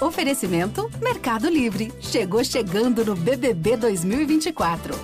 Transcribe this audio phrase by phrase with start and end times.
[0.00, 1.92] Oferecimento Mercado Livre.
[2.00, 4.94] Chegou chegando no BBB 2024.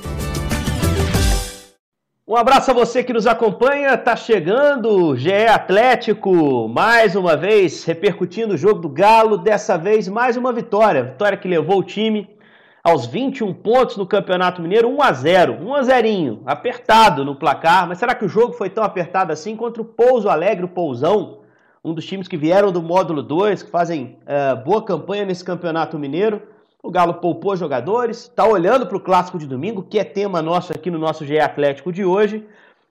[2.26, 3.98] Um abraço a você que nos acompanha.
[3.98, 9.36] Tá chegando GE Atlético, mais uma vez repercutindo o jogo do Galo.
[9.36, 11.04] Dessa vez, mais uma vitória.
[11.04, 12.34] Vitória que levou o time
[12.82, 17.86] aos 21 pontos no Campeonato Mineiro, 1 a 0 1 a 0 apertado no placar.
[17.86, 21.44] Mas será que o jogo foi tão apertado assim contra o Pouso Alegre, o Pousão?
[21.86, 25.96] Um dos times que vieram do módulo 2, que fazem uh, boa campanha nesse campeonato
[25.96, 26.42] mineiro.
[26.82, 30.72] O Galo poupou jogadores, está olhando para o clássico de domingo, que é tema nosso
[30.72, 32.44] aqui no nosso GE Atlético de hoje.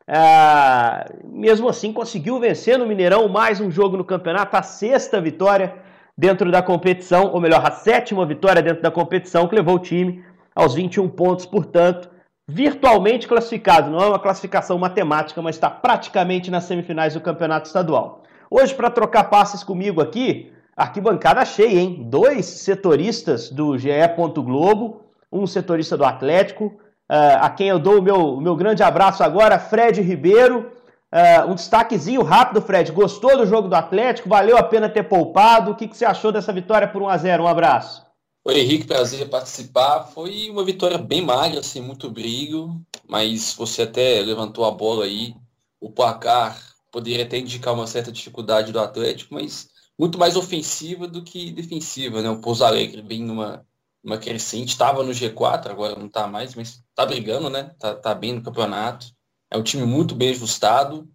[0.07, 5.75] Uh, mesmo assim, conseguiu vencer no Mineirão mais um jogo no campeonato, a sexta vitória
[6.17, 10.23] dentro da competição, ou melhor, a sétima vitória dentro da competição, que levou o time
[10.55, 12.09] aos 21 pontos, portanto,
[12.47, 13.91] virtualmente classificado.
[13.91, 18.24] Não é uma classificação matemática, mas está praticamente nas semifinais do campeonato estadual.
[18.57, 22.07] Hoje, para trocar passes comigo aqui, arquibancada cheia, hein?
[22.09, 23.89] Dois setoristas do GE.
[24.33, 28.81] Globo, um setorista do Atlético, uh, a quem eu dou o meu, o meu grande
[28.81, 30.71] abraço agora, Fred Ribeiro.
[31.11, 32.93] Uh, um destaquezinho rápido, Fred.
[32.93, 34.29] Gostou do jogo do Atlético?
[34.29, 35.71] Valeu a pena ter poupado?
[35.71, 38.05] O que, que você achou dessa vitória por 1 a 0 Um abraço.
[38.45, 40.05] Oi, Henrique, prazer participar.
[40.05, 45.35] Foi uma vitória bem magra, sem muito brilho, mas você até levantou a bola aí.
[45.81, 49.67] O placar poderia até indicar uma certa dificuldade do Atlético, mas
[49.99, 52.29] muito mais ofensiva do que defensiva, né?
[52.29, 53.67] O Pouso Alegre vem numa,
[54.01, 57.75] numa crescente, estava no G4, agora não está mais, mas está brigando, né?
[57.77, 59.07] Tá, tá bem no campeonato.
[59.51, 61.05] É um time muito bem ajustado.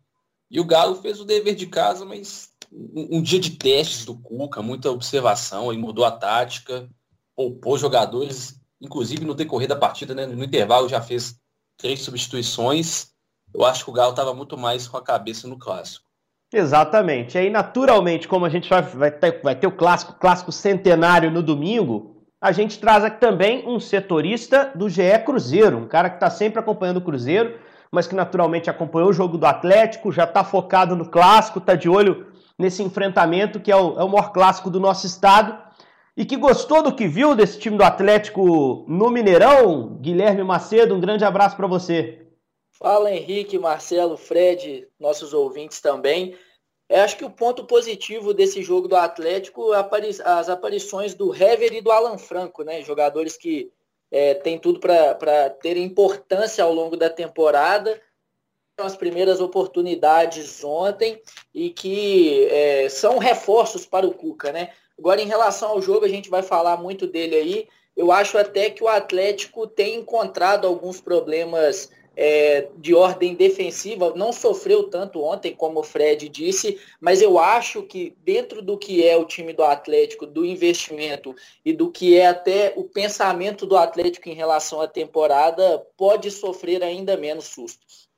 [0.51, 4.19] E o Galo fez o dever de casa, mas um, um dia de testes do
[4.19, 6.87] Cuca, muita observação, ele mudou a tática,
[7.35, 10.27] poupou jogadores, inclusive no decorrer da partida, né?
[10.27, 11.41] No intervalo já fez
[11.79, 13.11] três substituições
[13.55, 16.05] eu acho que o Galo estava muito mais com a cabeça no clássico.
[16.53, 17.37] Exatamente.
[17.37, 21.31] E aí, naturalmente, como a gente vai, vai, ter, vai ter o clássico, clássico centenário
[21.31, 26.17] no domingo, a gente traz aqui também um setorista do GE Cruzeiro, um cara que
[26.17, 27.59] está sempre acompanhando o Cruzeiro,
[27.93, 31.89] mas que naturalmente acompanhou o jogo do Atlético, já está focado no clássico, está de
[31.89, 32.27] olho
[32.59, 35.57] nesse enfrentamento que é o, é o maior clássico do nosso estado
[36.17, 39.99] e que gostou do que viu desse time do Atlético no Mineirão.
[40.01, 42.20] Guilherme Macedo, um grande abraço para você.
[42.83, 46.35] Fala Henrique, Marcelo, Fred, nossos ouvintes também.
[46.89, 49.87] Eu acho que o ponto positivo desse jogo do Atlético é
[50.25, 52.81] as aparições do Hever e do Alan Franco, né?
[52.81, 53.71] Jogadores que
[54.11, 58.01] é, têm tudo para terem importância ao longo da temporada.
[58.79, 61.21] As primeiras oportunidades ontem
[61.55, 64.73] e que é, são reforços para o Cuca, né?
[64.99, 67.69] Agora, em relação ao jogo, a gente vai falar muito dele aí.
[67.95, 74.33] Eu acho até que o Atlético tem encontrado alguns problemas é, de ordem defensiva, não
[74.33, 79.17] sofreu tanto ontem, como o Fred disse, mas eu acho que dentro do que é
[79.17, 81.35] o time do Atlético, do investimento
[81.65, 86.83] e do que é até o pensamento do Atlético em relação à temporada, pode sofrer
[86.83, 88.11] ainda menos sustos.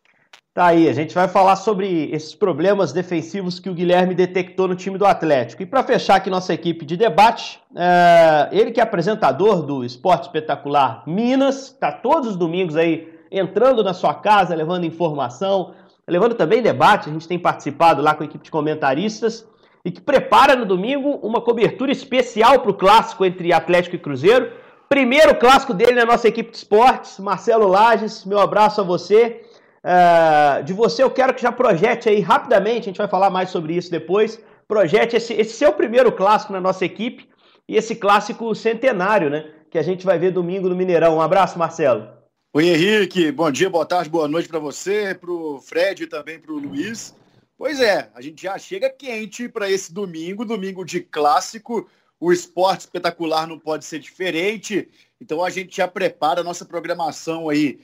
[0.55, 4.77] Tá aí, a gente vai falar sobre esses problemas defensivos que o Guilherme detectou no
[4.77, 5.63] time do Atlético.
[5.63, 8.51] E para fechar aqui nossa equipe de debate, é...
[8.53, 13.95] ele que é apresentador do Esporte Espetacular Minas, está todos os domingos aí entrando na
[13.95, 15.75] sua casa, levando informação,
[16.07, 17.09] levando também debate.
[17.09, 19.47] A gente tem participado lá com a equipe de comentaristas
[19.85, 24.53] e que prepara no domingo uma cobertura especial para o clássico entre Atlético e Cruzeiro.
[24.89, 29.43] Primeiro clássico dele na nossa equipe de esportes, Marcelo Lages, meu abraço a você.
[29.83, 33.51] Uh, de você eu quero que já projete aí rapidamente, a gente vai falar mais
[33.51, 34.41] sobre isso depois.
[34.69, 37.29] Projete esse, esse seu primeiro clássico na nossa equipe
[37.69, 39.47] e esse clássico centenário, né?
[39.71, 41.17] Que a gente vai ver domingo no Mineirão.
[41.17, 42.22] Um abraço, Marcelo.
[42.55, 43.33] Oi, Henrique.
[43.33, 46.59] Bom dia, boa tarde, boa noite para você, para o Fred e também para o
[46.59, 47.15] Luiz.
[47.57, 51.89] Pois é, a gente já chega quente para esse domingo, domingo de clássico.
[52.21, 54.87] O esporte espetacular não pode ser diferente.
[55.19, 57.81] Então a gente já prepara a nossa programação aí,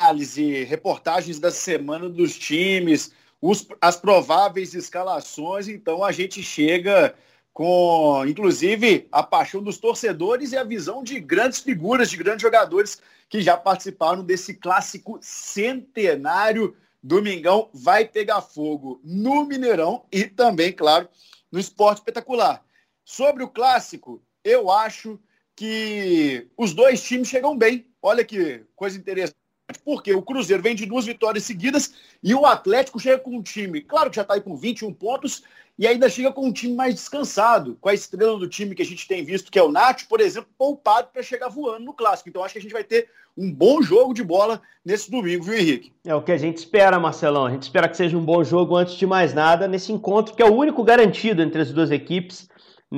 [0.00, 5.68] análise, reportagens da semana dos times, os, as prováveis escalações.
[5.68, 7.14] Então a gente chega
[7.56, 13.00] com, inclusive, a paixão dos torcedores e a visão de grandes figuras, de grandes jogadores
[13.30, 16.76] que já participaram desse clássico centenário.
[17.02, 21.08] Domingão vai pegar fogo no Mineirão e também, claro,
[21.50, 22.62] no esporte espetacular.
[23.02, 25.18] Sobre o clássico, eu acho
[25.56, 27.86] que os dois times chegam bem.
[28.02, 29.45] Olha que coisa interessante.
[29.76, 33.80] Porque o Cruzeiro vem de duas vitórias seguidas e o Atlético chega com um time,
[33.80, 35.42] claro que já está aí com 21 pontos,
[35.78, 38.86] e ainda chega com um time mais descansado, com a estrela do time que a
[38.86, 42.28] gente tem visto, que é o Nath, por exemplo, poupado para chegar voando no clássico.
[42.28, 45.54] Então acho que a gente vai ter um bom jogo de bola nesse domingo, viu,
[45.54, 45.92] Henrique?
[46.04, 47.44] É o que a gente espera, Marcelão.
[47.44, 50.42] A gente espera que seja um bom jogo antes de mais nada, nesse encontro que
[50.42, 52.48] é o único garantido entre as duas equipes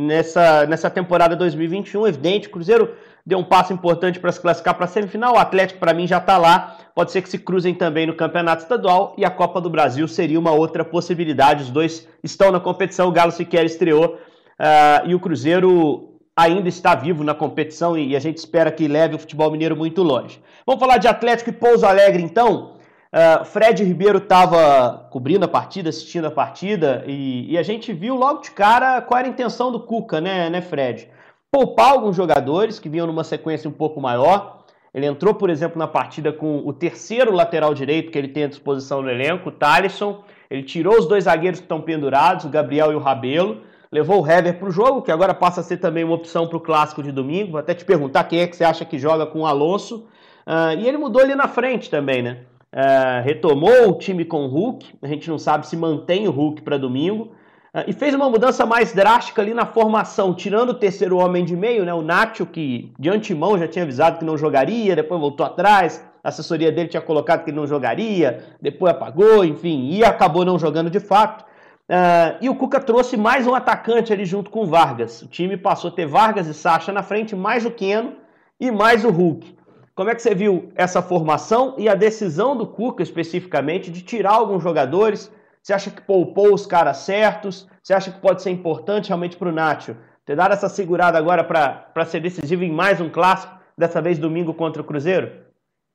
[0.07, 2.07] nessa, nessa temporada 2021.
[2.07, 2.95] Evidente, o Cruzeiro
[3.27, 5.35] deu um passo importante para se classificar para a semifinal.
[5.35, 6.79] O Atlético, para mim, já está lá.
[6.95, 10.39] Pode ser que se cruzem também no Campeonato Estadual e a Copa do Brasil seria
[10.39, 11.65] uma outra possibilidade.
[11.65, 13.09] Os dois estão na competição.
[13.09, 18.21] O Galo sequer estreou uh, e o Cruzeiro ainda está vivo na competição e a
[18.21, 20.41] gente espera que leve o futebol mineiro muito longe.
[20.65, 22.78] Vamos falar de Atlético e Pouso Alegre, então.
[23.11, 28.15] Uh, Fred Ribeiro estava cobrindo a partida, assistindo a partida, e, e, a gente viu
[28.15, 31.09] logo de cara qual era a intenção do Cuca, né, né, Fred?
[31.51, 34.59] Poupar alguns jogadores que vinham numa sequência um pouco maior.
[34.93, 38.49] Ele entrou, por exemplo, na partida com o terceiro lateral direito que ele tem à
[38.49, 40.23] disposição no elenco, o Thalisson.
[40.51, 43.63] Ele tirou os dois zagueiros que estão pendurados, o Gabriel e o Rabelo.
[43.91, 46.59] Levou o Hever para o jogo, que agora passa a ser também uma opção para
[46.59, 47.53] o clássico de domingo.
[47.53, 50.07] Vou até te perguntar quem é que você acha que joga com o Alonso.
[50.47, 52.41] Uh, e ele mudou ali na frente também, né?
[52.75, 54.95] Uh, retomou o time com o Hulk.
[55.01, 57.33] A gente não sabe se mantém o Hulk para domingo.
[57.75, 61.57] Uh, e fez uma mudança mais drástica ali na formação, tirando o terceiro homem de
[61.57, 61.95] meio, né?
[61.95, 66.07] O Nacho, que de antemão já tinha avisado que não jogaria, depois voltou atrás.
[66.23, 70.59] A assessoria dele tinha colocado que ele não jogaria, depois apagou, enfim, e acabou não
[70.59, 71.45] jogando de fato.
[71.89, 75.23] Uh, e o Cuca trouxe mais um atacante ali junto com o Vargas.
[75.23, 78.13] O time passou a ter Vargas e Sacha na frente, mais o Keno
[78.61, 79.57] e mais o Hulk.
[79.99, 84.35] Como é que você viu essa formação e a decisão do Cuca especificamente de tirar
[84.35, 85.29] alguns jogadores?
[85.61, 87.67] Você acha que poupou os caras certos?
[87.83, 91.43] Você acha que pode ser importante realmente para o Nacho ter dado essa segurada agora
[91.43, 95.33] para ser decisivo em mais um clássico, dessa vez domingo contra o Cruzeiro?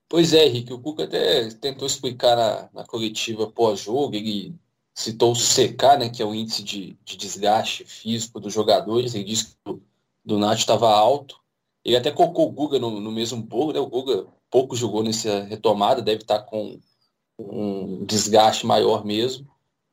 [0.10, 4.54] Pois é, Henrique, o Cuca até tentou explicar na, na coletiva pós-jogo, ele
[4.94, 9.24] citou o CK, né, que é o índice de, de desgaste físico dos jogadores, ele
[9.24, 9.80] disse que
[10.26, 11.42] do Nath estava alto.
[11.84, 13.80] Ele até colocou o Guga no, no, mesmo bolo, né?
[13.80, 16.80] O Guga pouco jogou nessa retomada, deve estar tá com
[17.38, 19.48] um desgaste maior mesmo.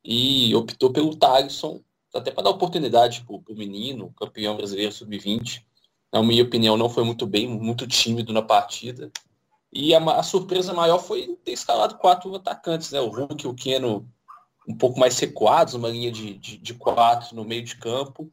[0.05, 1.81] E optou pelo Thaleson,
[2.15, 5.63] até para dar oportunidade para o menino, campeão brasileiro sub-20.
[6.13, 9.11] Na minha opinião, não foi muito bem, muito tímido na partida.
[9.73, 13.01] E a, a surpresa maior foi ter escalado quatro atacantes, né?
[13.01, 14.09] O Hulk, o Keno
[14.69, 18.31] um pouco mais recuados, uma linha de, de, de, quatro no meio de campo.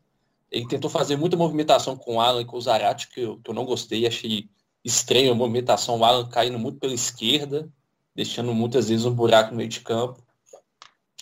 [0.52, 3.50] Ele tentou fazer muita movimentação com o Alan e com o Zarate, que eu, que
[3.50, 4.50] eu não gostei, achei
[4.84, 7.72] estranho a movimentação, o Alan caindo muito pela esquerda,
[8.16, 10.24] deixando muitas vezes um buraco no meio de campo.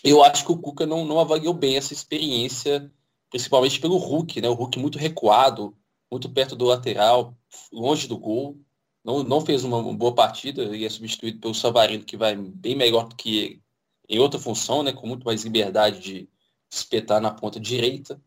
[0.04, 2.92] Eu acho que o Cuca não, não avaliou bem essa experiência,
[3.30, 4.50] principalmente pelo Hulk, né?
[4.50, 5.76] O Hulk muito recuado,
[6.12, 7.36] muito perto do lateral,
[7.72, 8.58] longe do gol.
[9.04, 13.08] Não, não fez uma, boa partida, e é substituído pelo Savarino, que vai bem melhor
[13.08, 13.66] do que ele
[14.08, 16.30] em outra função, né, com muito mais liberdade de
[16.70, 18.22] espetar na ponta direita.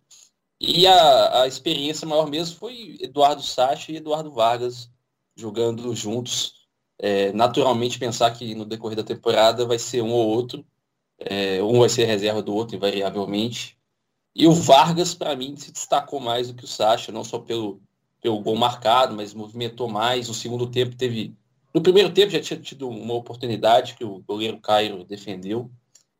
[0.60, 4.90] E a, a experiência maior mesmo foi Eduardo Sacha e Eduardo Vargas
[5.36, 6.66] jogando juntos.
[6.98, 10.66] É, naturalmente pensar que no decorrer da temporada vai ser um ou outro.
[11.18, 13.78] É, um vai ser reserva do outro, invariavelmente.
[14.34, 17.80] E o Vargas, para mim, se destacou mais do que o Sacha, não só pelo,
[18.20, 20.28] pelo gol marcado, mas movimentou mais.
[20.28, 21.36] No segundo tempo teve
[21.72, 25.70] no primeiro tempo já tinha tido uma oportunidade que o goleiro Cairo defendeu.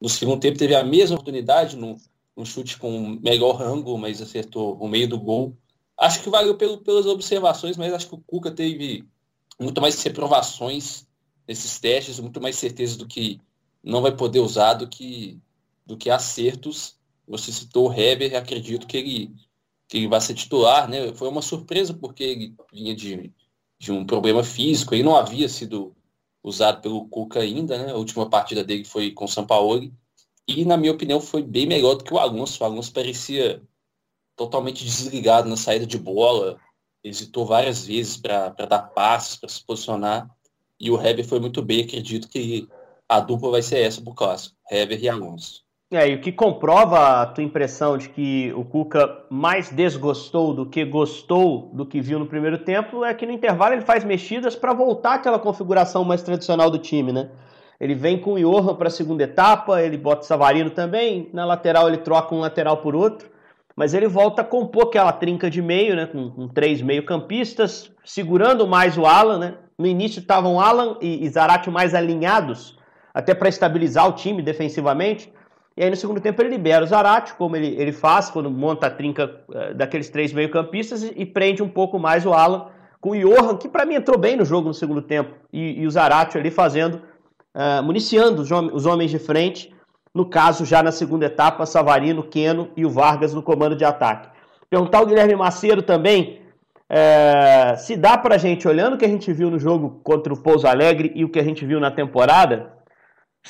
[0.00, 1.96] No segundo tempo teve a mesma oportunidade, num,
[2.38, 5.56] num chute com melhor ângulo, mas acertou o meio do gol.
[5.98, 9.04] Acho que valeu pelo, pelas observações, mas acho que o Cuca teve
[9.60, 11.06] muito mais reprovações
[11.46, 13.40] nesses testes, muito mais certeza do que
[13.82, 15.40] não vai poder usar do que,
[15.84, 16.96] do que acertos.
[17.26, 19.34] Você citou o Heber, acredito que ele,
[19.88, 21.12] que ele vai ser titular, né?
[21.14, 23.32] Foi uma surpresa porque ele vinha de
[23.78, 24.94] de um problema físico.
[24.94, 25.94] Ele não havia sido
[26.42, 27.92] usado pelo Cuca ainda, né?
[27.92, 29.90] A última partida dele foi com o São Paulo.
[30.48, 32.62] E, na minha opinião, foi bem melhor do que o Alonso.
[32.62, 33.62] O Alonso parecia
[34.34, 36.56] totalmente desligado na saída de bola.
[37.04, 40.28] Hesitou várias vezes para dar passes, para se posicionar.
[40.80, 41.84] E o Heber foi muito bem.
[41.84, 42.66] Acredito que
[43.06, 44.56] a dupla vai ser essa pro clássico.
[44.70, 45.62] Heber e Alonso.
[45.90, 50.66] É, e o que comprova a tua impressão de que o Cuca mais desgostou do
[50.66, 54.54] que gostou do que viu no primeiro tempo é que no intervalo ele faz mexidas
[54.54, 57.30] para voltar àquela configuração mais tradicional do time, né?
[57.80, 61.44] Ele vem com o Johan para a segunda etapa, ele bota o Savarino também, na
[61.44, 63.30] lateral ele troca um lateral por outro,
[63.76, 66.06] mas ele volta a compor aquela trinca de meio, né?
[66.06, 69.54] Com, com três meio-campistas, segurando mais o Alan, né?
[69.78, 72.76] No início estavam Alan e, e Zarate mais alinhados,
[73.14, 75.32] até para estabilizar o time defensivamente.
[75.76, 78.88] E aí no segundo tempo ele libera o Zarate, como ele, ele faz quando monta
[78.88, 82.66] a trinca uh, daqueles três meio-campistas e, e, prende um pouco mais o Alan
[83.00, 85.86] com o Johan, que para mim entrou bem no jogo no segundo tempo, e, e
[85.86, 87.00] o Zarate ali fazendo,
[87.58, 89.74] uh, municiando os, homens de frente,
[90.14, 94.28] no caso já na segunda etapa, Savarino, Queno e o Vargas no comando de ataque.
[94.70, 96.40] Perguntar ao Guilherme Macedo também,
[96.90, 100.32] uh, se dá para a gente, olhando o que a gente viu no jogo contra
[100.32, 102.72] o Pouso Alegre e o que a gente viu na temporada,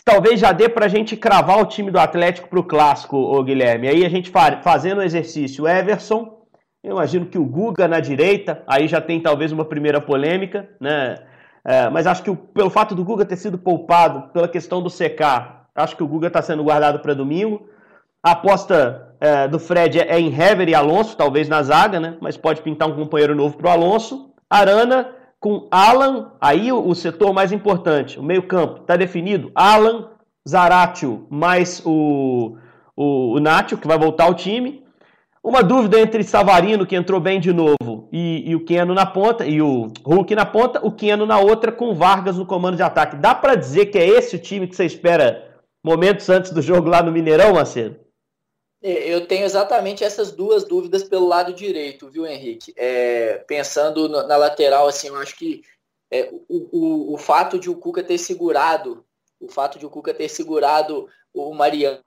[0.05, 3.43] talvez já dê para a gente cravar o time do Atlético para o clássico, ô
[3.43, 3.89] Guilherme.
[3.89, 4.31] Aí a gente
[4.63, 6.39] fazendo o exercício, Everson,
[6.83, 11.17] Eu imagino que o Guga na direita, aí já tem talvez uma primeira polêmica, né?
[11.65, 14.91] É, mas acho que o, pelo fato do Guga ter sido poupado pela questão do
[14.91, 17.69] secar, acho que o Guga está sendo guardado para domingo.
[18.23, 22.17] A aposta é, do Fred é, é em Hever e Alonso, talvez na zaga, né?
[22.21, 24.33] Mas pode pintar um companheiro novo para o Alonso.
[24.51, 29.53] Arana com Alan, aí o, o setor mais importante, o meio-campo, está definido.
[29.55, 30.09] Alan,
[30.49, 32.57] Zaratio mais o,
[32.97, 34.85] o, o que vai voltar ao time.
[35.43, 39.47] Uma dúvida entre Savarino, que entrou bem de novo, e, e, o Keno na ponta,
[39.47, 43.17] e o Hulk na ponta, o Keno na outra, com Vargas no comando de ataque.
[43.17, 46.89] Dá para dizer que é esse o time que você espera momentos antes do jogo
[46.89, 47.99] lá no Mineirão, Macedo?
[48.83, 52.73] É, eu tenho exatamente essas duas dúvidas pelo lado direito, viu, Henrique?
[52.77, 55.63] É, pensando na lateral, assim, eu acho que
[56.11, 59.05] é, o, o, o, fato de o Cuca ter segurado,
[59.41, 62.01] o fato de o Cuca ter segurado o Mariano,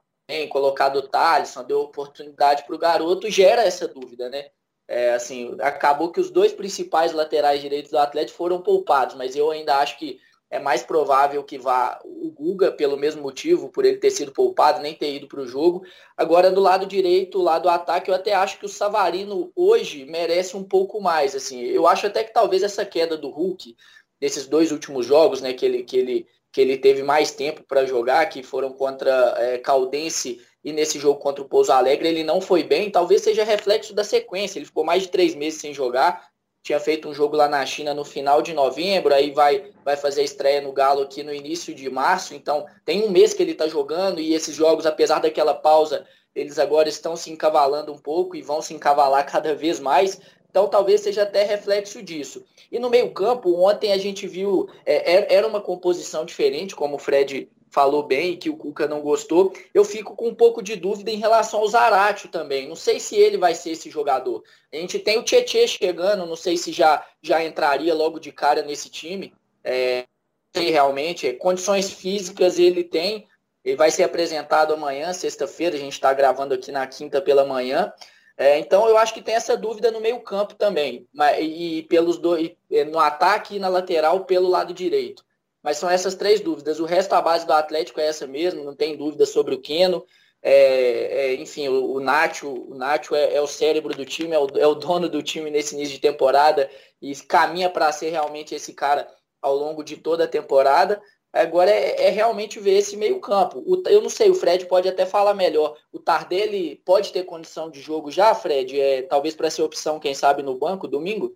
[0.48, 4.50] colocado o Thalisson, deu oportunidade para o garoto, gera essa dúvida, né?
[4.88, 9.50] É, assim, acabou que os dois principais laterais direitos do Atlético foram poupados, mas eu
[9.50, 10.20] ainda acho que
[10.52, 14.82] é mais provável que vá o Guga, pelo mesmo motivo, por ele ter sido poupado,
[14.82, 15.82] nem ter ido para o jogo.
[16.18, 20.58] Agora, do lado direito, lá do ataque, eu até acho que o Savarino hoje merece
[20.58, 21.34] um pouco mais.
[21.34, 23.78] Assim, eu acho até que talvez essa queda do Hulk,
[24.20, 27.86] desses dois últimos jogos, né, que ele, que ele, que ele teve mais tempo para
[27.86, 32.40] jogar, que foram contra é, Caldense e nesse jogo contra o Pouso Alegre, ele não
[32.42, 34.60] foi bem, talvez seja reflexo da sequência.
[34.60, 36.30] Ele ficou mais de três meses sem jogar,
[36.64, 40.22] tinha feito um jogo lá na China no final de novembro, aí vai, vai fazer
[40.22, 43.54] a estreia no Galo aqui no início de março, então tem um mês que ele
[43.54, 46.06] está jogando e esses jogos, apesar daquela pausa,
[46.36, 50.68] eles agora estão se encavalando um pouco e vão se encavalar cada vez mais, então
[50.68, 52.46] talvez seja até reflexo disso.
[52.70, 56.98] E no meio campo, ontem a gente viu, é, é era uma composição diferente, como
[56.98, 59.54] o Fred falou bem que o Cuca não gostou.
[59.74, 62.68] Eu fico com um pouco de dúvida em relação ao Zaratio também.
[62.68, 64.44] Não sei se ele vai ser esse jogador.
[64.72, 68.62] A gente tem o Tietê chegando, não sei se já, já entraria logo de cara
[68.62, 69.34] nesse time.
[69.64, 70.06] É,
[70.54, 71.28] sei realmente.
[71.28, 73.26] É, condições físicas ele tem.
[73.64, 75.78] Ele vai ser apresentado amanhã, sexta-feira.
[75.78, 77.94] A gente está gravando aqui na quinta pela manhã.
[78.38, 81.08] É, então eu acho que tem essa dúvida no meio campo também.
[81.40, 82.52] E, pelos dois,
[82.92, 85.24] no ataque e na lateral pelo lado direito.
[85.62, 86.80] Mas são essas três dúvidas.
[86.80, 90.04] O resto, a base do Atlético é essa mesmo, não tem dúvida sobre o Keno.
[90.44, 94.40] É, é, enfim, o, o Nacho, o Nacho é, é, o cérebro do time, é
[94.40, 96.68] o, é o, dono do time nesse início de temporada
[97.00, 99.08] e caminha para ser realmente esse cara
[99.40, 101.00] ao longo de toda a temporada.
[101.34, 103.64] Agora é, é realmente ver esse meio campo.
[103.66, 105.78] O, eu não sei, o Fred pode até falar melhor.
[105.92, 108.80] O Tardelli pode ter condição de jogo já, Fred?
[108.80, 111.36] É, talvez para ser opção, quem sabe, no banco, domingo?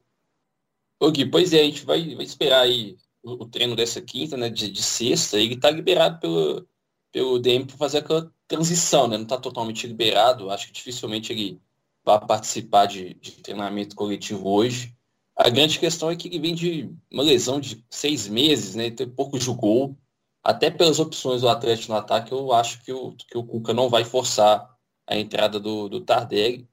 [0.99, 4.49] Ô Gui, pois é, a gente vai, vai esperar aí o, treino dessa quinta, né,
[4.49, 6.67] de, de sexta, ele está liberado pelo,
[7.11, 9.17] pelo DM para fazer aquela transição, né?
[9.17, 10.51] Não está totalmente liberado.
[10.51, 11.59] Acho que dificilmente ele
[12.03, 14.94] vai participar de, de, treinamento coletivo hoje.
[15.35, 18.89] A grande questão é que ele vem de uma lesão de seis meses, né?
[18.89, 19.97] Tem pouco jogou.
[20.43, 23.89] Até pelas opções do Atlético no ataque, eu acho que o, que o Cuca não
[23.89, 24.69] vai forçar
[25.07, 26.67] a entrada do, do Tardelli.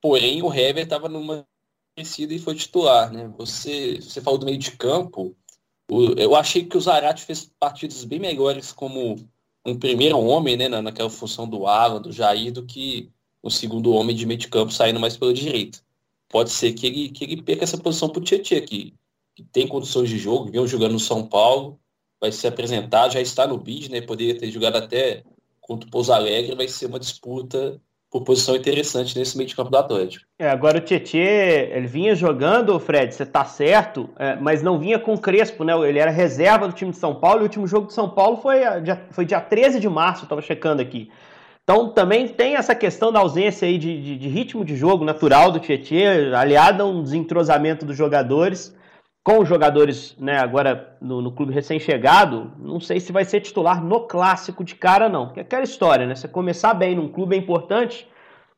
[0.00, 1.46] Porém, o Hever estava numa
[1.96, 3.28] descida e foi titular, né?
[3.36, 5.36] Você, você falou do meio de campo,
[6.16, 9.16] eu achei que o Zarate fez partidas bem melhores como
[9.66, 13.10] um primeiro homem, né, naquela função do Alan, do Jair, do que
[13.42, 15.80] o segundo homem de meio de campo saindo mais pela direita.
[16.30, 18.94] Pode ser que ele, que ele perca essa posição para o Tietchan, que,
[19.34, 21.78] que tem condições de jogo, vem jogando no São Paulo,
[22.20, 25.24] vai ser apresentado, já está no bid, né, poderia ter jogado até
[25.60, 29.70] contra o Pouso Alegre, vai ser uma disputa por posição interessante nesse meio de campo
[29.70, 30.24] do Atlético.
[30.38, 34.98] É, agora o Tietchan, ele vinha jogando, Fred, você tá certo, é, mas não vinha
[34.98, 35.72] com o Crespo, né?
[35.88, 38.38] Ele era reserva do time de São Paulo e o último jogo de São Paulo
[38.38, 41.10] foi dia, foi dia 13 de março, eu tava checando aqui.
[41.70, 45.52] Então também tem essa questão da ausência aí de, de, de ritmo de jogo natural
[45.52, 48.76] do Tietchan, aliada a um desentrosamento dos jogadores
[49.22, 53.80] com os jogadores né, agora no, no clube recém-chegado, não sei se vai ser titular
[53.84, 55.26] no clássico de cara, não.
[55.26, 56.16] Porque é aquela história, né?
[56.16, 58.08] Você começar bem num clube é importante.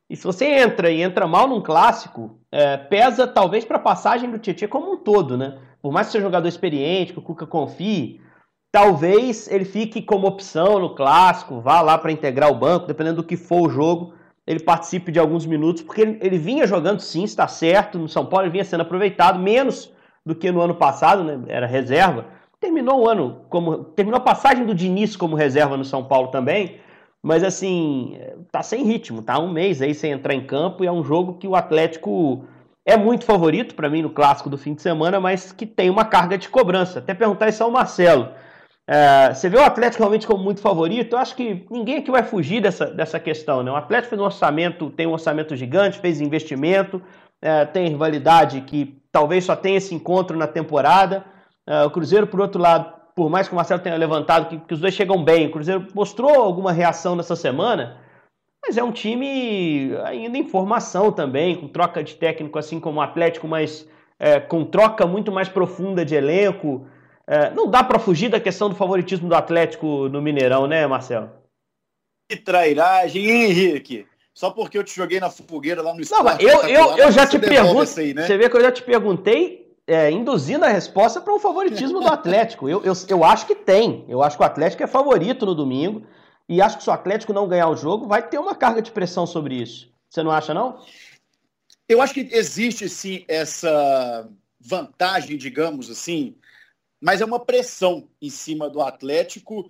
[0.09, 4.31] E se você entra e entra mal num clássico, é, pesa talvez para a passagem
[4.31, 5.59] do Tietchan como um todo, né?
[5.83, 8.19] Por mais que seja jogador experiente, que o Cuca confie,
[8.73, 13.23] talvez ele fique como opção no clássico, vá lá para integrar o banco, dependendo do
[13.23, 14.15] que for o jogo,
[14.47, 18.25] ele participe de alguns minutos, porque ele, ele vinha jogando sim, está certo, no São
[18.25, 19.93] Paulo ele vinha sendo aproveitado, menos
[20.25, 21.39] do que no ano passado, né?
[21.47, 22.25] Era reserva.
[22.59, 23.83] Terminou o ano como.
[23.83, 26.77] Terminou a passagem do Diniz como reserva no São Paulo também.
[27.21, 28.17] Mas assim,
[28.51, 31.35] tá sem ritmo, tá um mês aí sem entrar em campo e é um jogo
[31.35, 32.45] que o Atlético
[32.85, 36.05] é muito favorito para mim no clássico do fim de semana, mas que tem uma
[36.05, 36.99] carga de cobrança.
[36.99, 38.29] Até perguntar isso ao Marcelo.
[38.87, 41.13] É, você vê o Atlético realmente como muito favorito?
[41.13, 43.63] Eu acho que ninguém aqui vai fugir dessa, dessa questão.
[43.63, 43.71] Né?
[43.71, 47.01] O Atlético fez um orçamento, tem um orçamento gigante, fez investimento,
[47.41, 51.23] é, tem rivalidade que talvez só tenha esse encontro na temporada.
[51.65, 54.73] É, o Cruzeiro, por outro lado, por mais que o Marcelo tenha levantado que, que
[54.73, 57.97] os dois chegam bem, o Cruzeiro mostrou alguma reação nessa semana,
[58.65, 63.01] mas é um time ainda em formação também, com troca de técnico, assim como o
[63.01, 63.87] Atlético, mas
[64.19, 66.85] é, com troca muito mais profunda de elenco.
[67.27, 71.31] É, não dá para fugir da questão do favoritismo do Atlético no Mineirão, né, Marcelo?
[72.29, 74.05] Que trairagem, hein, Henrique?
[74.33, 76.01] Só porque eu te joguei na fogueira lá no.
[76.09, 78.01] Não, eu, eu, eu já te pergunto.
[78.15, 78.25] né?
[78.25, 82.07] Você vê que eu já te perguntei, é, induzindo a resposta para um favoritismo do
[82.07, 82.67] Atlético.
[82.67, 84.05] Eu, eu, eu acho que tem.
[84.09, 86.03] Eu acho que o Atlético é favorito no domingo.
[86.49, 88.91] E acho que se o Atlético não ganhar o jogo, vai ter uma carga de
[88.91, 89.89] pressão sobre isso.
[90.09, 90.79] Você não acha, não?
[91.87, 94.27] Eu acho que existe sim essa
[94.59, 96.35] vantagem, digamos assim,
[97.03, 99.69] mas é uma pressão em cima do Atlético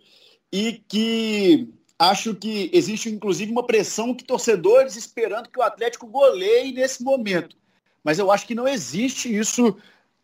[0.52, 6.72] e que acho que existe inclusive uma pressão que torcedores esperando que o Atlético goleie
[6.72, 7.58] nesse momento.
[8.04, 9.76] Mas eu acho que não existe isso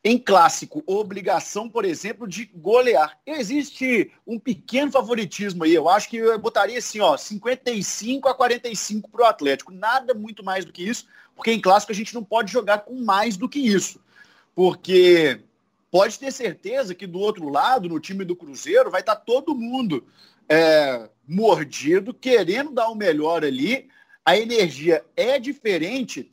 [0.04, 3.20] em clássico, obrigação, por exemplo, de golear.
[3.26, 5.74] Existe um pequeno favoritismo aí.
[5.74, 9.72] Eu acho que eu botaria assim, ó, 55 a 45 para o Atlético.
[9.72, 13.04] Nada muito mais do que isso, porque em clássico a gente não pode jogar com
[13.04, 14.00] mais do que isso.
[14.54, 15.42] Porque
[15.92, 19.56] pode ter certeza que do outro lado, no time do Cruzeiro, vai estar tá todo
[19.56, 20.06] mundo
[20.48, 23.88] é, mordido, querendo dar o melhor ali.
[24.26, 26.30] A energia é diferente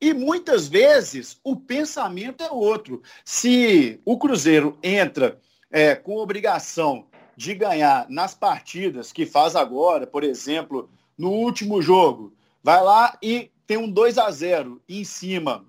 [0.00, 3.02] e muitas vezes o pensamento é outro.
[3.24, 10.22] Se o Cruzeiro entra é, com obrigação de ganhar nas partidas que faz agora, por
[10.22, 12.32] exemplo, no último jogo,
[12.62, 15.64] vai lá e tem um 2 a 0 em cima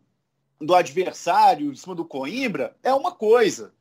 [0.59, 3.73] do adversário, em cima do Coimbra, é uma coisa.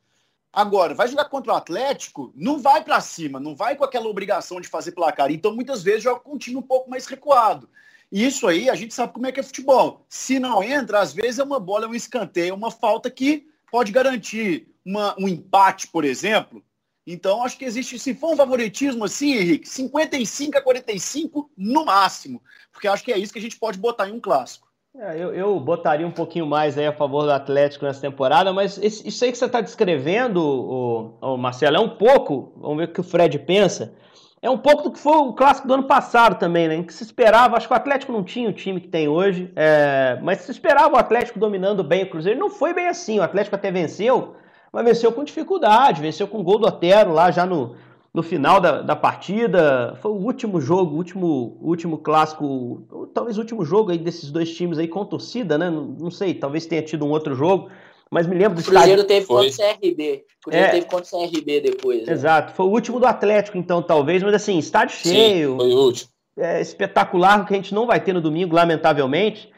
[0.51, 4.61] Agora, vai jogar contra o Atlético, não vai para cima, não vai com aquela obrigação
[4.61, 5.29] de fazer placar.
[5.29, 7.69] Então, muitas vezes, joga com um time um pouco mais recuado.
[8.11, 10.05] E isso aí, a gente sabe como é que é futebol.
[10.07, 13.47] Se não entra, às vezes é uma bola, é um escanteio, é uma falta que
[13.69, 16.63] pode garantir uma, um empate, por exemplo.
[17.05, 22.41] Então, acho que existe, se for um favoritismo assim, Henrique, 55 a 45 no máximo.
[22.71, 24.64] Porque acho que é isso que a gente pode botar em um clássico.
[24.97, 28.77] É, eu, eu, botaria um pouquinho mais aí a favor do Atlético nessa temporada, mas
[28.81, 32.85] esse, isso aí que você está descrevendo, o, o, Marcelo, é um pouco, vamos ver
[32.85, 33.93] o que o Fred pensa,
[34.41, 36.75] é um pouco do que foi o clássico do ano passado também, né?
[36.75, 39.51] Em que se esperava, acho que o Atlético não tinha o time que tem hoje,
[39.53, 42.39] é, mas se esperava o Atlético dominando bem o Cruzeiro.
[42.39, 44.35] Não foi bem assim, o Atlético até venceu,
[44.71, 47.75] mas venceu com dificuldade, venceu com o gol do Otero lá já no,
[48.15, 49.97] no final da, da partida.
[50.01, 54.55] Foi o último jogo, o último, último clássico, talvez o último jogo aí desses dois
[54.55, 55.69] times aí com torcida, né?
[55.69, 57.69] Não, não sei, talvez tenha tido um outro jogo.
[58.09, 59.03] Mas me lembro do O Cruzeiro estádio...
[59.03, 60.25] teve contra o CRB.
[60.37, 60.71] O Cruzeiro é...
[60.71, 62.07] teve contra o CRB depois.
[62.07, 62.13] Né?
[62.13, 62.53] Exato.
[62.53, 64.23] Foi o último do Atlético, então, talvez.
[64.23, 65.51] Mas assim, estádio cheio.
[65.51, 66.09] Sim, foi o último.
[66.37, 69.51] É espetacular, que a gente não vai ter no domingo, lamentavelmente.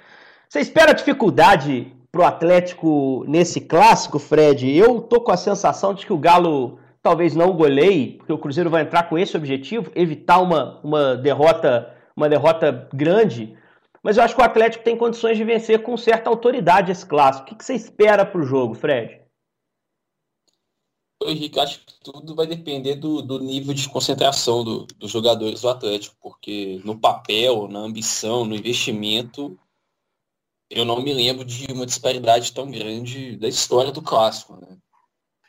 [0.49, 4.75] Você espera dificuldade pro Atlético nesse clássico, Fred?
[4.75, 8.69] Eu tô com a sensação de que o Galo talvez não goleie, porque o Cruzeiro
[8.69, 13.55] vai entrar com esse objetivo, evitar uma, uma derrota uma derrota grande,
[14.01, 17.53] mas eu acho que o Atlético tem condições de vencer com certa autoridade esse clássico.
[17.53, 19.21] O que você espera para o jogo, Fred?
[21.23, 25.69] Henrique, acho que tudo vai depender do, do nível de concentração do, dos jogadores do
[25.69, 29.59] Atlético, porque no papel, na ambição, no investimento,
[30.69, 34.55] eu não me lembro de uma disparidade tão grande da história do clássico.
[34.55, 34.77] Né?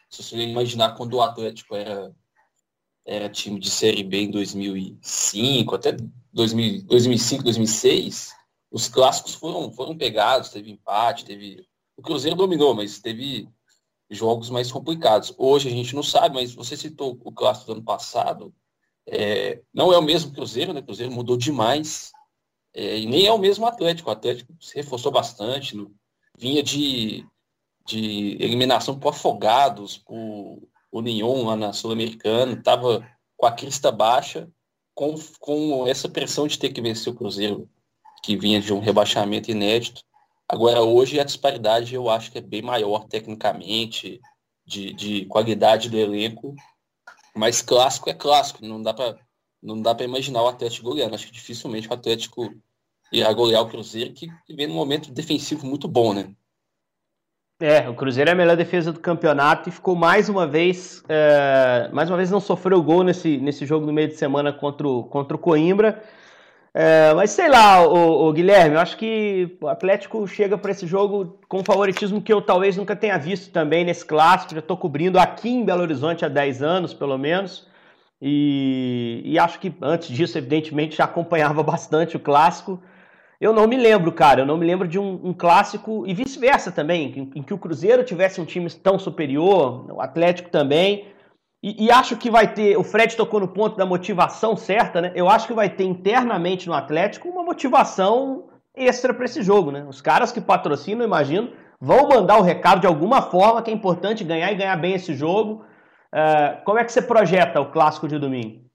[0.09, 2.15] Se você imaginar quando o Atlético era,
[3.07, 5.97] era time de Série B em 2005, até
[6.33, 8.33] 2000, 2005, 2006,
[8.71, 11.67] os clássicos foram, foram pegados, teve empate, teve...
[11.97, 13.49] O Cruzeiro dominou, mas teve
[14.11, 15.35] jogos mais complicados.
[15.37, 18.55] Hoje a gente não sabe, mas você citou o clássico do ano passado,
[19.11, 20.81] é, não é o mesmo Cruzeiro, né?
[20.81, 22.13] O Cruzeiro mudou demais.
[22.75, 24.11] É, e nem é o mesmo Atlético.
[24.11, 25.75] O Atlético se reforçou bastante.
[25.75, 25.95] No,
[26.37, 27.27] vinha de
[27.89, 30.61] de eliminação por afogados, por
[30.93, 34.49] União lá na Sul-Americana, estava com a crista baixa,
[34.95, 37.69] com, com essa pressão de ter que vencer o Cruzeiro,
[38.23, 40.03] que vinha de um rebaixamento inédito.
[40.47, 44.21] Agora, hoje, a disparidade eu acho que é bem maior tecnicamente,
[44.67, 46.55] de, de qualidade do elenco,
[47.35, 49.19] mas clássico é clássico, não dá para
[49.61, 51.17] não dá para imaginar o Atlético goleando.
[51.17, 52.55] Acho que dificilmente o Atlético
[53.11, 56.33] irá golear o Cruzeiro, que vem num momento defensivo muito bom, né?
[57.61, 61.89] É, o Cruzeiro é a melhor defesa do campeonato e ficou mais uma vez, é,
[61.93, 65.03] mais uma vez não sofreu gol nesse, nesse jogo no meio de semana contra o,
[65.03, 66.01] contra o Coimbra.
[66.73, 71.37] É, mas sei lá, o, Guilherme, eu acho que o Atlético chega para esse jogo
[71.49, 74.55] com um favoritismo que eu talvez nunca tenha visto também nesse clássico.
[74.55, 77.67] Já estou cobrindo aqui em Belo Horizonte há 10 anos, pelo menos.
[78.23, 82.81] E, e, acho que antes disso, evidentemente, já acompanhava bastante o clássico.
[83.41, 86.73] Eu não me lembro, cara, eu não me lembro de um, um clássico e vice-versa
[86.73, 91.07] também, em, em, que o Cruzeiro tivesse um time tão superior, o Atlético também.
[91.63, 92.77] E, e, acho que vai ter.
[92.77, 95.13] O Fred tocou no ponto da motivação certa, né?
[95.15, 99.85] Eu acho que vai ter internamente no Atlético uma motivação extra para esse jogo, né?
[99.89, 104.23] Os caras que patrocinam, imagino, vão mandar o recado de alguma forma que é importante
[104.25, 105.65] ganhar e ganhar bem esse jogo.
[106.15, 108.68] Uh, como é que você projeta o clássico de domingo?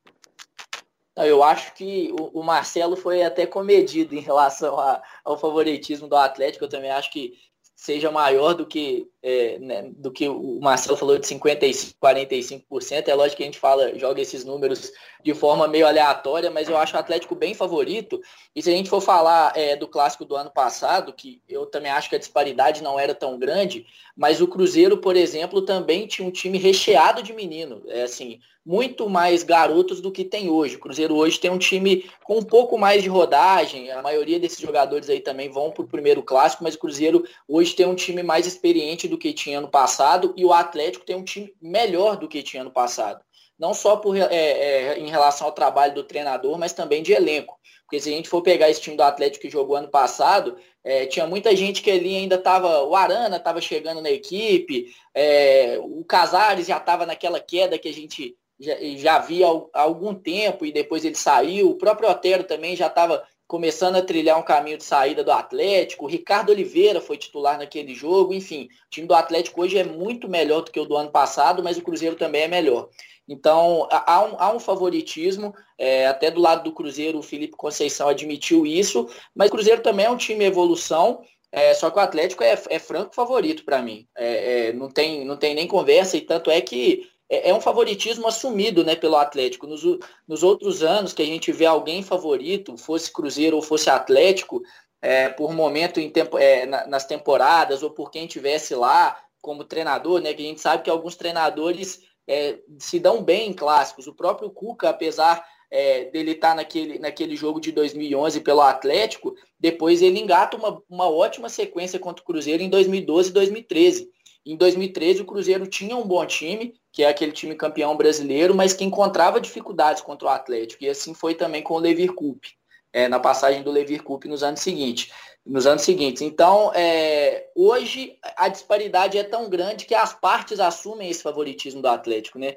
[1.15, 6.65] Eu acho que o, Marcelo foi até comedido em relação a, ao favoritismo do Atlético.
[6.65, 7.33] Eu também acho que
[7.75, 13.07] seja maior do que, é, né, do que o Marcelo falou de 55%, 45%.
[13.07, 14.91] É lógico que a gente fala, joga esses números
[15.23, 18.21] de forma meio aleatória, mas eu acho o Atlético bem favorito.
[18.53, 21.91] E se a gente for falar é, do clássico do ano passado, que eu também
[21.91, 26.27] acho que a disparidade não era tão grande, mas o Cruzeiro, por exemplo, também tinha
[26.27, 27.81] um time recheado de menino.
[27.87, 30.75] É assim, muito mais garotos do que tem hoje.
[30.75, 33.91] O Cruzeiro hoje tem um time com um pouco mais de rodagem.
[33.91, 37.73] A maioria desses jogadores aí também vão para o primeiro clássico, mas o Cruzeiro hoje
[37.73, 41.23] tem um time mais experiente do que tinha ano passado e o Atlético tem um
[41.23, 43.23] time melhor do que tinha ano passado
[43.57, 47.57] não só por, é, é, em relação ao trabalho do treinador, mas também de elenco.
[47.83, 51.05] Porque se a gente for pegar esse time do Atlético que jogou ano passado, é,
[51.05, 52.83] tinha muita gente que ali ainda estava.
[52.83, 57.93] O Arana estava chegando na equipe, é, o Casares já estava naquela queda que a
[57.93, 61.69] gente já, já via há algum tempo e depois ele saiu.
[61.69, 66.05] O próprio Otero também já estava começando a trilhar um caminho de saída do Atlético.
[66.05, 68.33] O Ricardo Oliveira foi titular naquele jogo.
[68.33, 71.61] Enfim, o time do Atlético hoje é muito melhor do que o do ano passado,
[71.61, 72.89] mas o Cruzeiro também é melhor.
[73.29, 78.09] Então, há um, há um favoritismo, é, até do lado do Cruzeiro, o Felipe Conceição
[78.09, 82.01] admitiu isso, mas o Cruzeiro também é um time em evolução, é, só que o
[82.01, 84.07] Atlético é, é franco favorito para mim.
[84.17, 87.59] É, é, não, tem, não tem nem conversa, e tanto é que é, é, um
[87.59, 89.65] favoritismo assumido né, pelo Atlético.
[89.65, 89.81] Nos,
[90.27, 94.61] nos outros anos que a gente vê alguém favorito, fosse Cruzeiro ou fosse Atlético,
[95.01, 99.63] é, por momento em tempo, é, na, nas temporadas, ou por quem tivesse lá como
[99.63, 104.05] treinador, né, que a gente sabe que alguns treinadores é, se dão bem em clássicos.
[104.05, 109.33] O próprio Cuca, apesar é, dele estar tá naquele, naquele jogo de 2011 pelo Atlético,
[109.59, 114.09] depois ele engata uma, uma ótima sequência contra o Cruzeiro em 2012 e 2013.
[114.45, 118.73] Em 2013, o Cruzeiro tinha um bom time, que é aquele time campeão brasileiro, mas
[118.73, 120.83] que encontrava dificuldades contra o Atlético.
[120.83, 122.49] E assim foi também com o Levir Coupe,
[122.91, 125.11] é, na passagem do Levir Coupe nos anos seguintes
[125.45, 126.21] nos anos seguintes.
[126.21, 131.87] Então, é, hoje a disparidade é tão grande que as partes assumem esse favoritismo do
[131.87, 132.55] Atlético, né?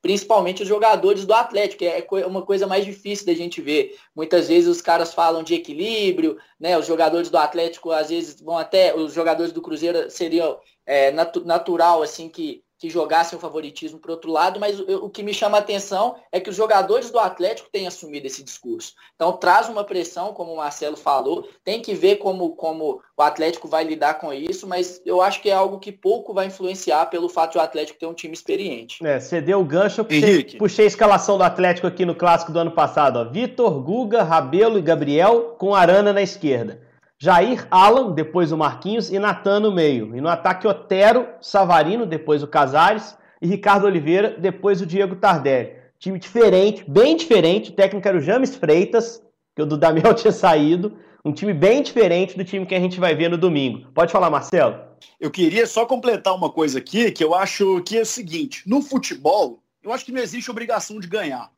[0.00, 3.98] Principalmente os jogadores do Atlético, é uma coisa mais difícil da gente ver.
[4.14, 6.78] Muitas vezes os caras falam de equilíbrio, né?
[6.78, 8.94] Os jogadores do Atlético, às vezes, vão até.
[8.94, 14.12] Os jogadores do Cruzeiro seriam é, natu natural, assim, que que jogassem o favoritismo para
[14.12, 17.18] outro lado, mas o, o, que me chama a atenção é que os jogadores do
[17.18, 18.94] Atlético têm assumido esse discurso.
[19.16, 23.66] Então traz uma pressão, como o Marcelo falou, tem que ver como, como o Atlético
[23.66, 27.28] vai lidar com isso, mas eu acho que é algo que pouco vai influenciar pelo
[27.28, 29.04] fato de o Atlético ter um time experiente.
[29.04, 32.52] É, você deu o gancho, eu puxei, puxei, a escalação do Atlético aqui no clássico
[32.52, 33.28] do ano passado.
[33.32, 36.87] Vitor, Guga, Rabelo e Gabriel com Arana na esquerda.
[37.20, 40.14] Jair, Alan, depois o Marquinhos e Natan no meio.
[40.14, 45.72] E no ataque, Otero, Savarino, depois o Casares e Ricardo Oliveira, depois o Diego Tardelli.
[45.98, 47.70] Time diferente, bem diferente.
[47.70, 49.20] O técnico era o James Freitas,
[49.56, 50.96] que o do Damiel tinha saído.
[51.24, 53.90] Um time bem diferente do time que a gente vai ver no domingo.
[53.92, 54.78] Pode falar, Marcelo?
[55.18, 58.80] Eu queria só completar uma coisa aqui, que eu acho que é o seguinte: no
[58.80, 61.50] futebol, eu acho que não existe obrigação de ganhar.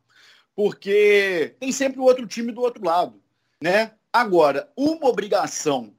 [0.56, 3.20] Porque tem sempre o outro time do outro lado,
[3.62, 3.92] né?
[4.12, 5.94] Agora, uma obrigação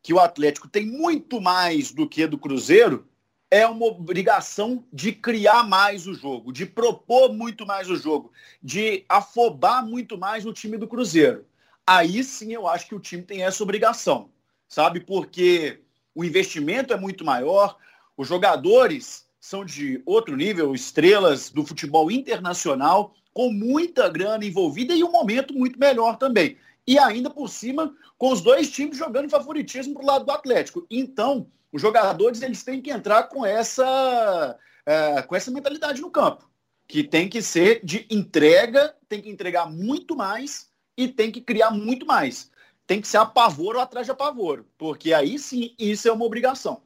[0.00, 3.08] que o Atlético tem muito mais do que do Cruzeiro
[3.50, 8.30] é uma obrigação de criar mais o jogo, de propor muito mais o jogo,
[8.62, 11.44] de afobar muito mais o time do Cruzeiro.
[11.84, 14.30] Aí sim eu acho que o time tem essa obrigação,
[14.68, 15.00] sabe?
[15.00, 15.80] Porque
[16.14, 17.76] o investimento é muito maior,
[18.16, 25.02] os jogadores são de outro nível, estrelas do futebol internacional, com muita grana envolvida e
[25.02, 29.94] um momento muito melhor também e ainda por cima com os dois times jogando favoritismo
[29.94, 30.86] para o lado do Atlético.
[30.90, 36.48] Então, os jogadores eles têm que entrar com essa, é, com essa mentalidade no campo,
[36.86, 41.70] que tem que ser de entrega, tem que entregar muito mais e tem que criar
[41.70, 42.50] muito mais.
[42.86, 46.80] Tem que ser apavoro atrás de apavoro, porque aí sim isso é uma obrigação.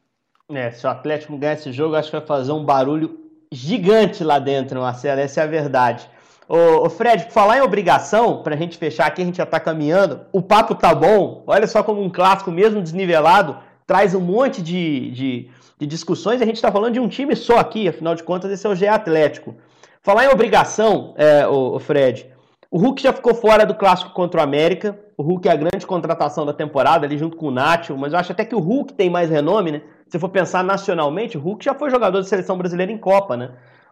[0.49, 4.39] É, se o Atlético ganhar esse jogo, acho que vai fazer um barulho gigante lá
[4.39, 6.09] dentro, Marcelo, essa é a verdade.
[6.53, 10.43] Ô, Fred, falar em obrigação, pra gente fechar aqui, a gente já tá caminhando, o
[10.43, 15.49] papo tá bom, olha só como um clássico mesmo desnivelado, traz um monte de, de,
[15.79, 18.67] de discussões, a gente tá falando de um time só aqui, afinal de contas esse
[18.67, 19.55] é o GE Atlético.
[20.03, 22.27] Falar em obrigação, é, ô, Fred,
[22.69, 25.87] o Hulk já ficou fora do clássico contra o América, o Hulk é a grande
[25.87, 28.95] contratação da temporada, ali junto com o Nacho, mas eu acho até que o Hulk
[28.95, 29.83] tem mais renome, né?
[30.09, 33.51] Se for pensar nacionalmente, o Hulk já foi jogador de seleção brasileira em Copa, né?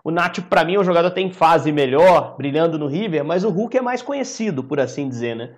[0.09, 3.44] O Nacho, para mim, é um jogador que tem fase melhor, brilhando no River, mas
[3.44, 5.51] o Hulk é mais conhecido, por assim dizer, né?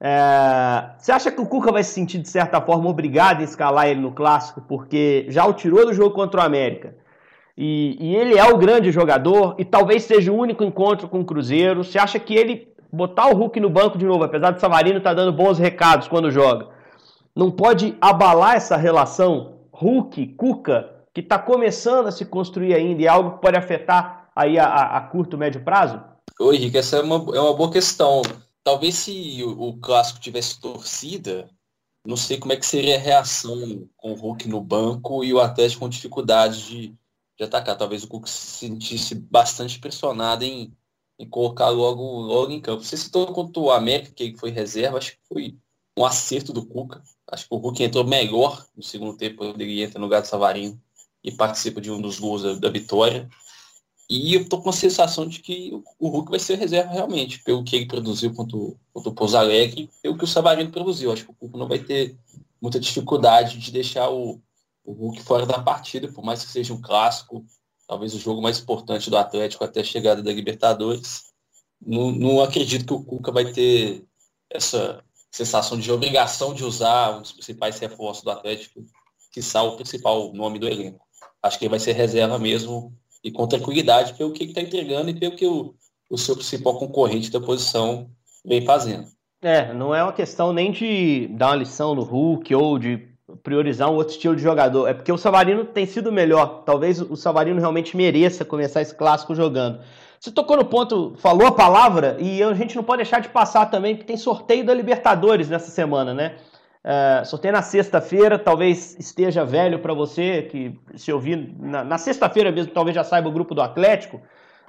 [0.00, 0.90] É...
[0.98, 4.00] Você acha que o Cuca vai se sentir, de certa forma, obrigado em escalar ele
[4.00, 6.96] no clássico, porque já o tirou do jogo contra o América?
[7.56, 11.24] E, e ele é o grande jogador, e talvez seja o único encontro com o
[11.24, 11.84] Cruzeiro.
[11.84, 15.10] Você acha que ele botar o Hulk no banco de novo, apesar do Savarino estar
[15.10, 16.70] tá dando bons recados quando joga,
[17.36, 23.08] não pode abalar essa relação Hulk-Cuca, que está começando a se construir ainda e é
[23.08, 26.02] algo que pode afetar aí a, a, a curto, médio prazo?
[26.40, 28.22] Oi, Henrique, essa é uma, é uma boa questão.
[28.64, 31.48] Talvez se o, o clássico tivesse torcida,
[32.06, 35.40] não sei como é que seria a reação com o Hulk no banco e o
[35.40, 36.94] Atlético com dificuldade de,
[37.38, 37.76] de atacar.
[37.76, 40.72] Talvez o Hulk se sentisse bastante pressionado em,
[41.18, 42.82] e colocar logo, logo em campo.
[42.82, 45.58] Você citou contra o América, que foi reserva, acho que foi
[45.96, 47.02] um acerto do Cuca.
[47.30, 50.80] Acho que o Hulk entrou melhor no segundo tempo, ele entra no lugar do Savarino
[51.22, 53.28] e participa de um dos gols da, da vitória.
[54.08, 57.64] E eu tô com a sensação de que o Hulk vai ser reserva realmente, pelo
[57.64, 61.12] que ele produziu contra o, contra o Pouso Alegre, pelo que o Savarino produziu.
[61.12, 62.16] Acho que o Hulk não vai ter
[62.60, 64.40] muita dificuldade de deixar o,
[64.84, 67.44] o Hulk fora da partida, por mais que seja um clássico
[67.92, 71.24] talvez o jogo mais importante do Atlético até a chegada da Libertadores.
[71.78, 74.02] Não, não acredito que o Cuca vai ter
[74.48, 78.82] essa sensação de obrigação de usar um dos principais reforços do Atlético,
[79.30, 81.04] que o principal nome do elenco.
[81.42, 82.92] Acho que ele vai ser reserva mesmo
[83.24, 85.74] e com tranquilidade pelo que ele está entregando e pelo que o,
[86.10, 88.08] o seu principal concorrente da posição
[88.44, 89.06] vem fazendo.
[89.40, 93.08] É, não é uma questão nem de dar uma lição no Hulk ou de
[93.42, 94.88] priorizar um outro estilo de jogador.
[94.88, 96.62] É porque o Savarino tem sido melhor.
[96.64, 99.80] Talvez o Savarino realmente mereça começar esse clássico jogando.
[100.20, 103.66] Você tocou no ponto, falou a palavra, e a gente não pode deixar de passar
[103.66, 106.36] também, que tem sorteio da Libertadores nessa semana, né?
[106.84, 112.50] Uh, sorteio na sexta-feira, talvez esteja velho para você, que se ouvir na, na sexta-feira
[112.50, 114.20] mesmo, talvez já saiba o grupo do Atlético.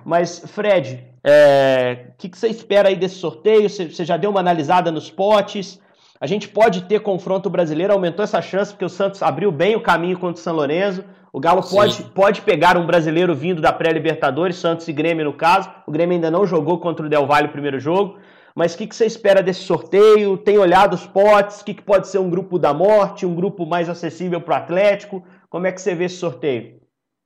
[0.06, 3.70] Mas, Fred, o é, que, que, você espera aí desse sorteio?
[3.70, 5.82] Você, você já deu uma analisada nos potes?
[6.20, 9.82] A gente pode ter confronto brasileiro, aumentou essa chance, porque o Santos abriu bem o
[9.82, 11.04] caminho contra o São Lourenço.
[11.32, 15.70] O Galo pode, pode pegar um brasileiro vindo da pré-Libertadores, Santos e Grêmio no caso.
[15.88, 18.18] O Grêmio ainda não jogou contra o Del Valle o primeiro jogo.
[18.56, 20.38] Mas o que, que, você espera desse sorteio?
[20.38, 21.62] Tem olhado os potes?
[21.62, 24.58] O que, que pode ser um grupo da morte, um grupo mais acessível para o
[24.58, 25.24] Atlético?
[25.50, 26.82] Como é que você vê esse sorteio?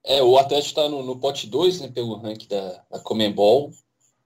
[0.06, 3.72] É, o Atlético está no, no, pote 2, né, pelo ranking da, da Comembol.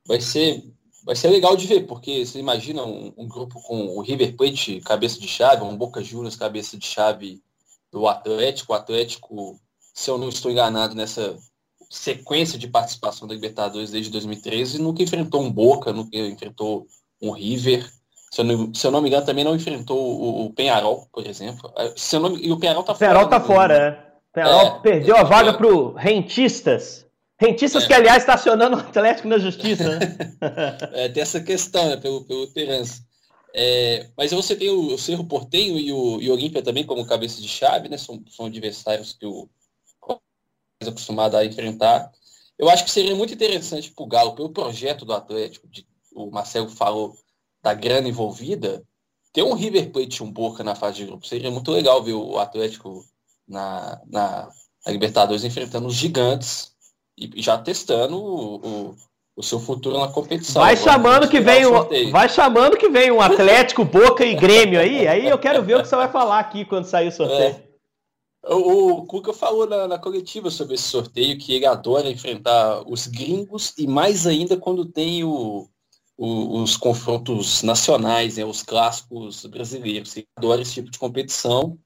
[0.05, 0.63] Vai ser
[1.03, 4.79] vai ser legal de ver, porque você imagina um, um, grupo com o River Plate
[4.81, 7.41] cabeça de chave, um Boca Juniors cabeça de chave
[7.91, 8.73] do Atlético.
[8.73, 9.59] O Atlético,
[9.93, 11.35] se eu não estou enganado nessa
[11.91, 16.87] sequência de participação da Libertadores desde 2013, nunca enfrentou um Boca, nunca enfrentou
[17.21, 17.85] um River.
[18.31, 21.27] Se eu não, se eu não me engano, também não enfrentou o, o Penharol, por
[21.27, 21.69] exemplo.
[21.75, 23.09] É, se não, e o Penharol tá fora.
[23.09, 24.11] Penharol tá fora, é.
[24.33, 27.05] Penharol é, perdeu a vaga para o Rentistas.
[27.37, 27.87] Rentistas é.
[27.87, 29.99] que, aliás, estacionando o Atlético na justiça, né?
[30.93, 33.01] é, tem essa questão, né, pelo, pelo Terence.
[33.53, 37.05] É, mas você tem o, o Cerro Portenho e o, e o Olímpia também como
[37.05, 37.97] cabeça de chave, né?
[37.97, 39.49] São, são adversários que o
[40.87, 42.11] acostumado a enfrentar.
[42.57, 46.29] Eu acho que seria muito interessante para o Galo, pelo projeto do Atlético, de, o
[46.29, 47.15] Marcelo falou
[47.61, 48.83] da grana envolvida,
[49.33, 51.25] ter um River Plate um Boca na fase de grupo.
[51.25, 53.03] Seria muito legal ver o Atlético
[53.47, 54.49] na, na,
[54.85, 56.71] na Libertadores enfrentando os gigantes
[57.17, 58.95] e já testando o, o,
[59.35, 60.61] o seu futuro na competição.
[60.61, 65.07] Vai chamando que vem um, vai chamando que vem um Atlético, Boca e Grêmio aí,
[65.07, 67.55] aí eu quero ver o que você vai falar aqui quando sair o sorteio.
[67.55, 67.70] É.
[68.43, 73.73] O, Cuca falou na, na, coletiva sobre esse sorteio que ele adora enfrentar os gringos
[73.77, 75.69] e mais ainda quando tem o,
[76.17, 80.17] o, os confrontos nacionais, né, os clássicos brasileiros.
[80.17, 81.77] Ele adora esse tipo de competição.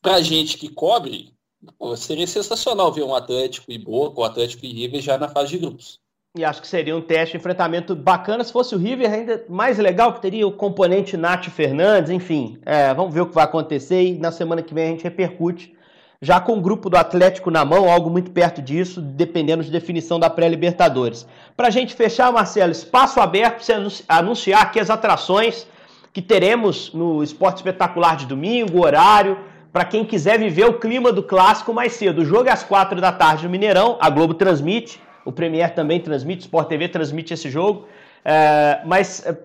[0.00, 1.34] Pra gente que cobre,
[1.76, 5.50] Pô, seria sensacional ver um Atlético e Boca, o Atlético e River já na fase
[5.50, 6.00] de grupos.
[6.38, 8.44] E acho que seria um teste de enfrentamento bacana.
[8.44, 12.60] Se fosse o River, ainda mais legal, que teria o componente Nath Fernandes, enfim.
[12.64, 15.74] É, vamos ver o que vai acontecer e na semana que vem a gente repercute.
[16.22, 20.20] Já com o grupo do Atlético na mão, algo muito perto disso, dependendo de definição
[20.20, 21.26] da pré-Libertadores.
[21.56, 25.66] Para a gente fechar, Marcelo, espaço aberto para você anunciar aqui as atrações
[26.12, 29.38] que teremos no Esporte Espetacular de domingo, horário,
[29.72, 32.22] para quem quiser viver o clima do clássico mais cedo.
[32.22, 35.00] O jogo é às quatro da tarde no Mineirão, a Globo transmite.
[35.28, 37.86] O Premier também transmite, o Sport TV transmite esse jogo.
[38.24, 39.38] É, mas é,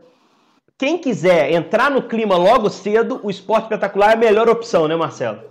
[0.77, 4.95] quem quiser entrar no clima logo cedo, o Esporte Espetacular é a melhor opção, né,
[4.95, 5.43] Marcelo?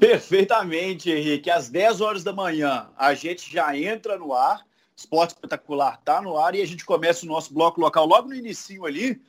[0.00, 1.48] Perfeitamente, Henrique.
[1.48, 4.62] Às 10 horas da manhã, a gente já entra no ar.
[4.96, 8.34] Esporte Espetacular está no ar e a gente começa o nosso bloco local logo no
[8.34, 9.22] início ali.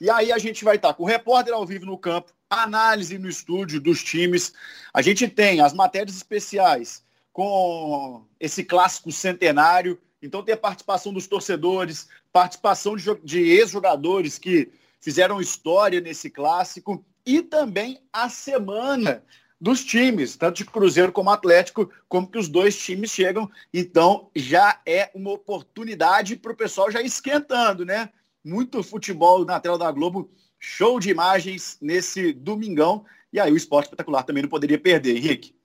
[0.00, 3.16] E aí a gente vai estar tá com o repórter ao vivo no campo, análise
[3.18, 4.52] no estúdio dos times.
[4.92, 7.06] A gente tem as matérias especiais
[7.38, 9.96] com esse clássico centenário.
[10.20, 17.04] Então tem a participação dos torcedores, participação de, de ex-jogadores que fizeram história nesse clássico
[17.24, 19.22] e também a semana
[19.60, 23.48] dos times, tanto de Cruzeiro como Atlético, como que os dois times chegam.
[23.72, 28.10] Então já é uma oportunidade para o pessoal já esquentando, né?
[28.44, 33.04] Muito futebol na tela da Globo, show de imagens nesse domingão.
[33.32, 35.56] E aí o esporte espetacular também não poderia perder, Henrique.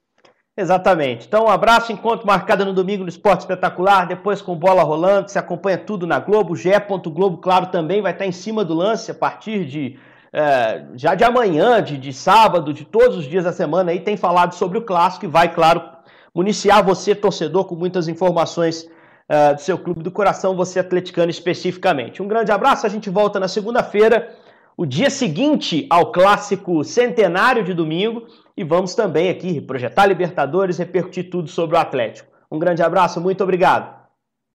[0.56, 1.26] Exatamente.
[1.26, 5.38] Então, um abraço, encontro marcado no domingo no Esporte Espetacular, depois com bola rolando, você
[5.38, 6.70] acompanha tudo na Globo, GE.
[7.06, 9.98] Globo, claro, também vai estar em cima do lance a partir de
[10.32, 14.16] é, já de amanhã, de, de sábado, de todos os dias da semana aí, tem
[14.16, 15.80] falado sobre o clássico e vai, claro,
[16.34, 18.88] municiar você, torcedor, com muitas informações
[19.28, 22.20] é, do seu clube do coração, você atleticano especificamente.
[22.20, 24.34] Um grande abraço, a gente volta na segunda-feira,
[24.76, 31.30] o dia seguinte ao clássico centenário de domingo, e vamos também aqui projetar Libertadores, repercutir
[31.30, 32.28] tudo sobre o Atlético.
[32.50, 34.03] Um grande abraço, muito obrigado.